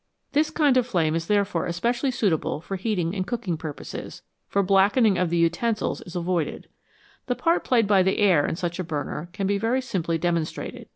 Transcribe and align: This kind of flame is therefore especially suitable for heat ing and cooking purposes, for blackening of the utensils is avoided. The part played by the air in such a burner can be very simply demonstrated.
This 0.31 0.49
kind 0.49 0.77
of 0.77 0.87
flame 0.87 1.13
is 1.13 1.27
therefore 1.27 1.67
especially 1.67 2.09
suitable 2.09 2.59
for 2.59 2.75
heat 2.75 2.97
ing 2.97 3.13
and 3.13 3.27
cooking 3.27 3.55
purposes, 3.55 4.23
for 4.47 4.63
blackening 4.63 5.19
of 5.19 5.29
the 5.29 5.37
utensils 5.37 6.01
is 6.07 6.15
avoided. 6.15 6.67
The 7.27 7.35
part 7.35 7.63
played 7.63 7.85
by 7.85 8.01
the 8.01 8.17
air 8.17 8.47
in 8.47 8.55
such 8.55 8.79
a 8.79 8.83
burner 8.83 9.29
can 9.31 9.45
be 9.45 9.59
very 9.59 9.79
simply 9.79 10.17
demonstrated. 10.17 10.87